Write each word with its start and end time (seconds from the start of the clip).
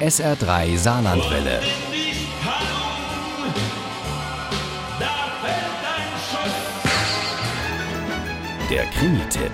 SR3 0.00 0.76
Saarlandwelle. 0.76 1.60
Der 8.68 8.84
Krimi-Tipp. 8.86 9.52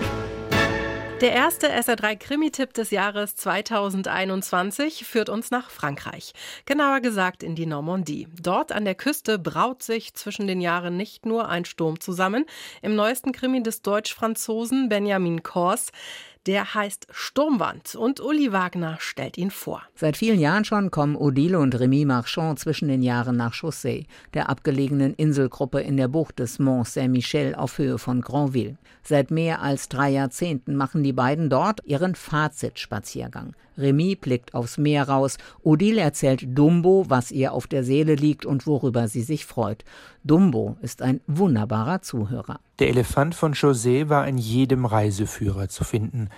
Der 1.20 1.32
erste 1.32 1.70
SR3 1.70 2.16
Krimi-Tipp 2.16 2.72
des 2.72 2.90
Jahres 2.90 3.36
2021 3.36 5.04
führt 5.04 5.28
uns 5.28 5.50
nach 5.50 5.68
Frankreich. 5.68 6.32
Genauer 6.64 7.00
gesagt 7.00 7.42
in 7.42 7.54
die 7.54 7.66
Normandie. 7.66 8.26
Dort 8.40 8.72
an 8.72 8.86
der 8.86 8.94
Küste 8.94 9.38
braut 9.38 9.82
sich 9.82 10.14
zwischen 10.14 10.46
den 10.46 10.62
Jahren 10.62 10.96
nicht 10.96 11.26
nur 11.26 11.50
ein 11.50 11.66
Sturm 11.66 12.00
zusammen. 12.00 12.46
Im 12.80 12.96
neuesten 12.96 13.32
Krimi 13.32 13.62
des 13.62 13.82
Deutsch-Franzosen 13.82 14.88
Benjamin 14.88 15.42
Kors 15.42 15.92
der 16.46 16.74
heißt 16.74 17.06
Sturmwand 17.10 17.94
und 17.94 18.20
Uli 18.20 18.52
Wagner 18.52 18.96
stellt 19.00 19.36
ihn 19.36 19.50
vor. 19.50 19.82
Seit 19.94 20.16
vielen 20.16 20.40
Jahren 20.40 20.64
schon 20.64 20.90
kommen 20.90 21.16
Odile 21.16 21.58
und 21.58 21.74
Rémi 21.76 22.06
Marchand 22.06 22.58
zwischen 22.58 22.88
den 22.88 23.02
Jahren 23.02 23.36
nach 23.36 23.54
Chaussee, 23.54 24.06
der 24.34 24.48
abgelegenen 24.48 25.14
Inselgruppe 25.14 25.80
in 25.80 25.96
der 25.96 26.08
Bucht 26.08 26.38
des 26.38 26.58
Mont 26.58 26.88
Saint-Michel 26.88 27.54
auf 27.54 27.78
Höhe 27.78 27.98
von 27.98 28.20
Granville. 28.20 28.78
Seit 29.02 29.30
mehr 29.30 29.62
als 29.62 29.88
drei 29.88 30.10
Jahrzehnten 30.10 30.76
machen 30.76 31.02
die 31.02 31.12
beiden 31.12 31.50
dort 31.50 31.84
ihren 31.84 32.14
Fazitspaziergang. 32.14 33.54
Remy 33.80 34.16
blickt 34.16 34.54
aufs 34.54 34.78
Meer 34.78 35.08
raus. 35.08 35.38
Odile 35.62 36.00
erzählt 36.00 36.46
Dumbo, 36.46 37.06
was 37.08 37.30
ihr 37.30 37.52
auf 37.52 37.66
der 37.66 37.84
Seele 37.84 38.14
liegt 38.14 38.46
und 38.46 38.66
worüber 38.66 39.08
sie 39.08 39.22
sich 39.22 39.46
freut. 39.46 39.84
Dumbo 40.24 40.76
ist 40.82 41.02
ein 41.02 41.20
wunderbarer 41.26 42.02
Zuhörer. 42.02 42.60
Der 42.78 42.88
Elefant 42.88 43.34
von 43.34 43.54
José 43.54 44.08
war 44.08 44.26
in 44.26 44.38
jedem 44.38 44.84
Reiseführer 44.84 45.68
zu 45.68 45.84
finden. 45.84 46.28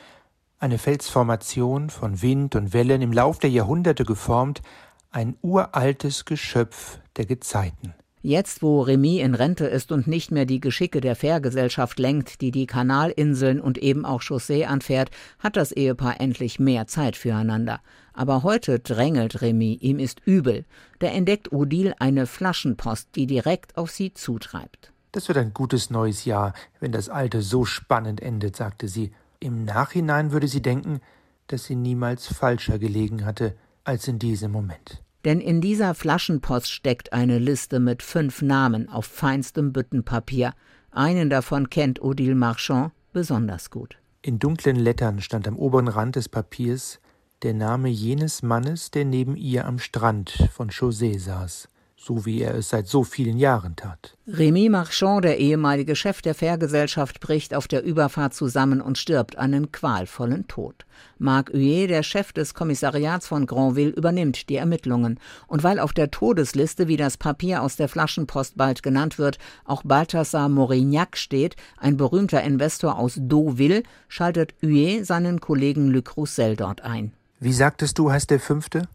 Eine 0.58 0.78
Felsformation 0.78 1.90
von 1.90 2.22
Wind 2.22 2.54
und 2.54 2.72
Wellen 2.72 3.02
im 3.02 3.12
Lauf 3.12 3.38
der 3.38 3.50
Jahrhunderte 3.50 4.04
geformt, 4.04 4.62
ein 5.10 5.36
uraltes 5.42 6.24
Geschöpf 6.24 7.00
der 7.16 7.26
Gezeiten. 7.26 7.94
Jetzt, 8.24 8.62
wo 8.62 8.82
Remy 8.82 9.18
in 9.18 9.34
Rente 9.34 9.66
ist 9.66 9.90
und 9.90 10.06
nicht 10.06 10.30
mehr 10.30 10.46
die 10.46 10.60
Geschicke 10.60 11.00
der 11.00 11.16
Fährgesellschaft 11.16 11.98
lenkt, 11.98 12.40
die 12.40 12.52
die 12.52 12.66
Kanalinseln 12.66 13.60
und 13.60 13.78
eben 13.78 14.04
auch 14.04 14.22
Chaussee 14.22 14.64
anfährt, 14.64 15.10
hat 15.40 15.56
das 15.56 15.72
Ehepaar 15.72 16.20
endlich 16.20 16.60
mehr 16.60 16.86
Zeit 16.86 17.16
füreinander. 17.16 17.80
Aber 18.12 18.44
heute 18.44 18.78
drängelt 18.78 19.42
Remy, 19.42 19.74
ihm 19.74 19.98
ist 19.98 20.20
übel. 20.24 20.64
Da 21.00 21.08
entdeckt 21.08 21.50
Odile 21.50 22.00
eine 22.00 22.28
Flaschenpost, 22.28 23.08
die 23.16 23.26
direkt 23.26 23.76
auf 23.76 23.90
sie 23.90 24.12
zutreibt. 24.14 24.92
Das 25.10 25.26
wird 25.26 25.38
ein 25.38 25.52
gutes 25.52 25.90
neues 25.90 26.24
Jahr, 26.24 26.54
wenn 26.78 26.92
das 26.92 27.08
alte 27.08 27.42
so 27.42 27.64
spannend 27.64 28.22
endet, 28.22 28.54
sagte 28.54 28.86
sie. 28.86 29.10
Im 29.40 29.64
Nachhinein 29.64 30.30
würde 30.30 30.46
sie 30.46 30.62
denken, 30.62 31.00
dass 31.48 31.64
sie 31.64 31.74
niemals 31.74 32.28
falscher 32.28 32.78
gelegen 32.78 33.24
hatte 33.24 33.56
als 33.82 34.06
in 34.06 34.20
diesem 34.20 34.52
Moment. 34.52 35.02
Denn 35.24 35.40
in 35.40 35.60
dieser 35.60 35.94
Flaschenpost 35.94 36.70
steckt 36.70 37.12
eine 37.12 37.38
Liste 37.38 37.78
mit 37.80 38.02
fünf 38.02 38.42
Namen 38.42 38.88
auf 38.88 39.06
feinstem 39.06 39.72
Büttenpapier. 39.72 40.54
Einen 40.90 41.30
davon 41.30 41.70
kennt 41.70 42.02
Odile 42.02 42.34
Marchand 42.34 42.92
besonders 43.12 43.70
gut. 43.70 43.98
In 44.22 44.38
dunklen 44.38 44.76
Lettern 44.76 45.20
stand 45.20 45.46
am 45.48 45.56
oberen 45.56 45.88
Rand 45.88 46.16
des 46.16 46.28
Papiers 46.28 47.00
der 47.42 47.54
Name 47.54 47.88
jenes 47.88 48.42
Mannes, 48.42 48.92
der 48.92 49.04
neben 49.04 49.36
ihr 49.36 49.66
am 49.66 49.78
Strand 49.80 50.48
von 50.52 50.70
Chaussee 50.70 51.18
saß 51.18 51.68
so 52.04 52.26
wie 52.26 52.42
er 52.42 52.56
es 52.56 52.70
seit 52.70 52.88
so 52.88 53.04
vielen 53.04 53.38
Jahren 53.38 53.76
tat. 53.76 54.16
Rémy 54.28 54.68
Marchand, 54.68 55.24
der 55.24 55.38
ehemalige 55.38 55.94
Chef 55.94 56.20
der 56.20 56.34
Fährgesellschaft, 56.34 57.20
bricht 57.20 57.54
auf 57.54 57.68
der 57.68 57.84
Überfahrt 57.84 58.34
zusammen 58.34 58.80
und 58.80 58.98
stirbt 58.98 59.38
einen 59.38 59.70
qualvollen 59.70 60.48
Tod. 60.48 60.84
Marc 61.18 61.52
Huet, 61.52 61.90
der 61.90 62.02
Chef 62.02 62.32
des 62.32 62.54
Kommissariats 62.54 63.28
von 63.28 63.46
Granville, 63.46 63.92
übernimmt 63.92 64.48
die 64.48 64.56
Ermittlungen. 64.56 65.20
Und 65.46 65.62
weil 65.62 65.78
auf 65.78 65.92
der 65.92 66.10
Todesliste, 66.10 66.88
wie 66.88 66.96
das 66.96 67.16
Papier 67.16 67.62
aus 67.62 67.76
der 67.76 67.88
Flaschenpost 67.88 68.56
bald 68.56 68.82
genannt 68.82 69.18
wird, 69.18 69.38
auch 69.64 69.84
Balthasar 69.84 70.48
Morignac 70.48 71.16
steht, 71.16 71.54
ein 71.78 71.96
berühmter 71.96 72.42
Investor 72.42 72.98
aus 72.98 73.14
Deauville, 73.16 73.84
schaltet 74.08 74.54
Huet 74.60 75.06
seinen 75.06 75.40
Kollegen 75.40 75.88
Luc 75.88 76.16
Roussel 76.16 76.56
dort 76.56 76.80
ein. 76.80 77.12
Wie 77.38 77.52
sagtest 77.52 77.98
du, 77.98 78.10
heißt 78.10 78.30
der 78.30 78.40
fünfte? 78.40 78.88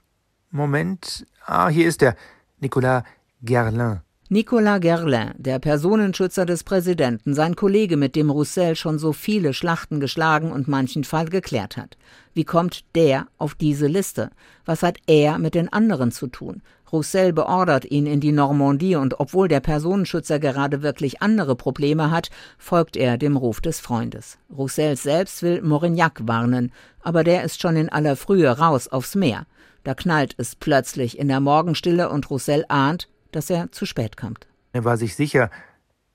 Moment. 0.51 1.25
Ah, 1.45 1.69
hier 1.69 1.87
ist 1.87 2.01
er. 2.01 2.15
Nicolas 2.59 3.03
Gerlin. 3.43 3.99
Nicolas 4.29 4.81
Gerlin, 4.81 5.35
der 5.37 5.59
Personenschützer 5.59 6.43
des 6.47 6.63
Präsidenten, 6.63 7.35
sein 7.35 7.55
Kollege, 7.55 7.97
mit 7.97 8.15
dem 8.15 8.31
Roussel 8.31 8.75
schon 8.75 8.97
so 8.97 9.13
viele 9.13 9.53
Schlachten 9.53 9.99
geschlagen 9.99 10.51
und 10.51 10.67
manchen 10.67 11.03
Fall 11.03 11.25
geklärt 11.25 11.77
hat. 11.77 11.97
Wie 12.33 12.45
kommt 12.45 12.83
der 12.95 13.27
auf 13.37 13.53
diese 13.53 13.85
Liste? 13.85 14.31
Was 14.65 14.81
hat 14.81 14.97
er 15.05 15.37
mit 15.37 15.53
den 15.53 15.71
anderen 15.71 16.11
zu 16.11 16.25
tun? 16.25 16.63
Roussel 16.91 17.31
beordert 17.31 17.85
ihn 17.85 18.07
in 18.07 18.21
die 18.21 18.31
Normandie 18.31 18.95
und 18.95 19.19
obwohl 19.19 19.47
der 19.47 19.59
Personenschützer 19.59 20.39
gerade 20.39 20.81
wirklich 20.81 21.21
andere 21.21 21.55
Probleme 21.55 22.09
hat, 22.09 22.31
folgt 22.57 22.97
er 22.97 23.19
dem 23.19 23.37
Ruf 23.37 23.61
des 23.61 23.79
Freundes. 23.79 24.39
Roussel 24.49 24.95
selbst 24.95 25.43
will 25.43 25.61
Morignac 25.61 26.21
warnen, 26.27 26.71
aber 27.03 27.23
der 27.23 27.43
ist 27.43 27.61
schon 27.61 27.75
in 27.75 27.89
aller 27.89 28.15
Frühe 28.15 28.49
raus 28.49 28.87
aufs 28.87 29.13
Meer. 29.13 29.45
Da 29.87 29.95
knallt 29.95 30.35
es 30.37 30.53
plötzlich 30.53 31.17
in 31.17 31.29
der 31.29 31.39
Morgenstille 31.39 32.09
und 32.09 32.29
Roussel 32.29 32.65
ahnt, 32.67 33.07
dass 33.31 33.49
er 33.49 33.71
zu 33.71 33.85
spät 33.85 34.17
kommt. 34.17 34.45
Er 34.73 34.83
war 34.83 34.97
sich 34.97 35.15
sicher, 35.15 35.49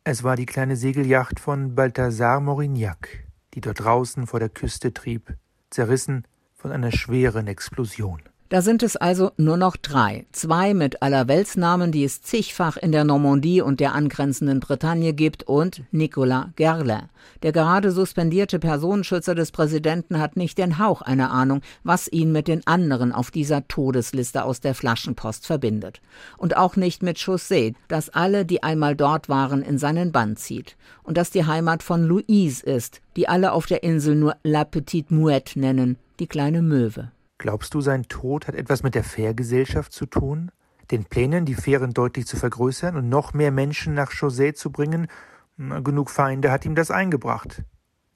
es 0.04 0.22
war 0.22 0.36
die 0.36 0.44
kleine 0.44 0.76
Segelyacht 0.76 1.40
von 1.40 1.74
Balthasar 1.74 2.40
Morignac, 2.40 3.24
die 3.54 3.62
dort 3.62 3.80
draußen 3.80 4.26
vor 4.26 4.40
der 4.40 4.50
Küste 4.50 4.92
trieb, 4.92 5.38
zerrissen 5.70 6.26
von 6.54 6.70
einer 6.70 6.92
schweren 6.92 7.46
Explosion. 7.46 8.20
Da 8.52 8.60
sind 8.60 8.82
es 8.82 8.96
also 8.96 9.30
nur 9.38 9.56
noch 9.56 9.78
drei. 9.78 10.26
Zwei 10.30 10.74
mit 10.74 11.00
Allerweltsnamen, 11.00 11.90
die 11.90 12.04
es 12.04 12.20
zigfach 12.20 12.76
in 12.76 12.92
der 12.92 13.02
Normandie 13.02 13.62
und 13.62 13.80
der 13.80 13.94
angrenzenden 13.94 14.60
Bretagne 14.60 15.14
gibt, 15.14 15.44
und 15.44 15.84
Nicolas 15.90 16.48
Gerlin. 16.56 17.08
Der 17.42 17.52
gerade 17.52 17.90
suspendierte 17.92 18.58
Personenschützer 18.58 19.34
des 19.34 19.52
Präsidenten 19.52 20.20
hat 20.20 20.36
nicht 20.36 20.58
den 20.58 20.78
Hauch 20.78 21.00
einer 21.00 21.30
Ahnung, 21.30 21.62
was 21.82 22.12
ihn 22.12 22.30
mit 22.30 22.46
den 22.46 22.66
anderen 22.66 23.12
auf 23.12 23.30
dieser 23.30 23.66
Todesliste 23.68 24.44
aus 24.44 24.60
der 24.60 24.74
Flaschenpost 24.74 25.46
verbindet. 25.46 26.02
Und 26.36 26.54
auch 26.58 26.76
nicht 26.76 27.02
mit 27.02 27.18
Chaussee, 27.18 27.72
das 27.88 28.10
alle, 28.10 28.44
die 28.44 28.62
einmal 28.62 28.94
dort 28.94 29.30
waren, 29.30 29.62
in 29.62 29.78
seinen 29.78 30.12
Bann 30.12 30.36
zieht. 30.36 30.76
Und 31.02 31.16
das 31.16 31.30
die 31.30 31.46
Heimat 31.46 31.82
von 31.82 32.04
Louise 32.04 32.62
ist, 32.66 33.00
die 33.16 33.30
alle 33.30 33.52
auf 33.52 33.64
der 33.64 33.82
Insel 33.82 34.14
nur 34.14 34.36
La 34.42 34.64
Petite 34.64 35.14
Mouette 35.14 35.58
nennen, 35.58 35.96
die 36.20 36.26
kleine 36.26 36.60
Möwe. 36.60 37.12
Glaubst 37.42 37.74
du, 37.74 37.80
sein 37.80 38.04
Tod 38.04 38.46
hat 38.46 38.54
etwas 38.54 38.84
mit 38.84 38.94
der 38.94 39.02
Fährgesellschaft 39.02 39.92
zu 39.92 40.06
tun? 40.06 40.52
Den 40.92 41.04
Plänen, 41.06 41.44
die 41.44 41.56
Fähren 41.56 41.92
deutlich 41.92 42.24
zu 42.24 42.36
vergrößern 42.36 42.94
und 42.94 43.08
noch 43.08 43.34
mehr 43.34 43.50
Menschen 43.50 43.94
nach 43.94 44.12
Chaussee 44.12 44.52
zu 44.52 44.70
bringen? 44.70 45.08
Genug 45.56 46.08
Feinde 46.08 46.52
hat 46.52 46.64
ihm 46.64 46.76
das 46.76 46.92
eingebracht. 46.92 47.64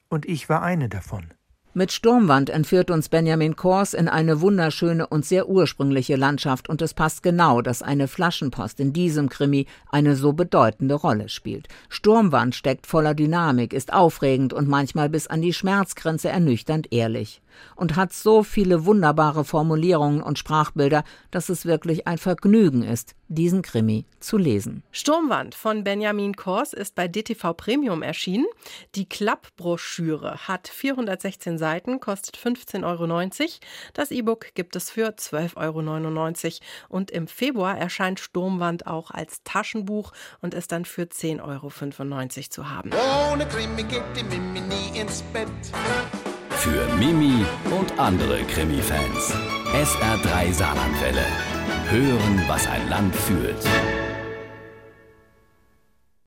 Und 0.09 0.26
ich 0.26 0.48
war 0.48 0.62
eine 0.62 0.88
davon. 0.88 1.25
Mit 1.75 1.91
Sturmwand 1.91 2.50
entführt 2.50 2.88
uns 2.88 3.09
Benjamin 3.09 3.56
Kors 3.56 3.94
in 3.94 4.06
eine 4.06 4.41
wunderschöne 4.42 5.09
und 5.09 5.25
sehr 5.25 5.48
ursprüngliche 5.48 6.15
Landschaft 6.15 6.69
und 6.69 6.81
es 6.81 6.94
passt 6.94 7.25
genau, 7.25 7.62
dass 7.62 7.82
eine 7.82 8.06
Flaschenpost 8.06 8.78
in 8.78 8.92
diesem 8.92 9.28
Krimi 9.28 9.66
eine 9.91 10.15
so 10.15 10.34
bedeutende 10.34 10.94
Rolle 10.94 11.28
spielt. 11.28 11.66
Sturmwand 11.88 12.54
steckt 12.54 12.86
voller 12.86 13.15
Dynamik, 13.15 13.72
ist 13.72 13.92
aufregend 13.92 14.53
und 14.53 14.69
manchmal 14.69 15.09
bis 15.09 15.26
an 15.26 15.42
die 15.42 15.53
Schmerzgrenze 15.53 16.28
ernüchternd 16.28 16.92
ehrlich 16.92 17.42
und 17.75 17.97
hat 17.97 18.12
so 18.12 18.43
viele 18.43 18.84
wunderbare 18.84 19.44
Formulierungen 19.44 20.22
und 20.22 20.39
Sprachbilder, 20.39 21.05
dass 21.31 21.49
es 21.49 21.67
wirklich 21.67 22.06
ein 22.06 22.19
Vergnügen 22.19 22.83
ist, 22.83 23.15
diesen 23.28 23.62
Krimi 23.62 24.06
zu 24.21 24.39
lesen. 24.39 24.83
Sturmwand 24.93 25.55
von 25.55 25.84
Benjamin 25.84 26.34
Kors 26.37 26.72
ist 26.72 26.95
bei 26.95 27.09
DTV 27.09 27.55
Premium 27.55 28.03
erschienen. 28.03 28.47
Die 28.95 29.09
Klappbroschüre 29.09 30.49
hat 30.49 30.69
416 30.69 31.59
Seiten, 31.59 32.00
kostet 32.00 32.37
15,90 32.37 32.84
Euro. 32.84 33.50
Das 33.95 34.11
E-Book 34.11 34.55
gibt 34.55 34.77
es 34.77 34.91
für 34.91 35.09
12,99 35.09 36.45
Euro. 36.45 36.53
Und 36.89 37.10
im 37.10 37.27
Februar 37.27 37.77
erscheint 37.77 38.21
Sturmwand 38.21 38.86
auch 38.86 39.10
als 39.10 39.42
Taschenbuch 39.45 40.13
und 40.41 40.54
ist 40.54 40.72
dann 40.72 40.84
für 40.84 41.03
10,95 41.03 41.42
Euro 41.42 42.48
zu 42.51 42.71
haben. 42.71 42.91
Ohne 43.33 43.47
Krimi 43.47 43.83
geht 43.83 44.03
die 44.16 44.25
Mimi 44.25 44.60
nie 44.60 44.98
ins 44.98 45.22
Bett. 45.33 45.48
Für 46.66 46.97
Mimi 46.97 47.47
und 47.71 47.97
andere 47.97 48.42
Krimi-Fans. 48.42 49.33
SR3 49.72 50.53
Saarlandwelle. 50.53 51.24
Hören, 51.89 52.42
was 52.48 52.66
ein 52.66 52.89
Land 52.89 53.15
fühlt. 53.15 53.65